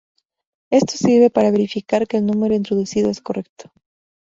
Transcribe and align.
Esto 0.71 0.93
sirve 0.97 1.29
para 1.29 1.51
verificar 1.51 2.07
que 2.07 2.17
el 2.17 2.25
número 2.25 2.55
introducido 2.55 3.11
es 3.11 3.21
correcto. 3.21 3.71